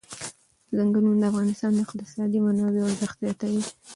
چنګلونه 0.77 1.17
د 1.21 1.23
افغانستان 1.31 1.71
د 1.75 1.79
اقتصادي 1.85 2.39
منابعو 2.45 2.87
ارزښت 2.89 3.15
زیاتوي. 3.23 3.63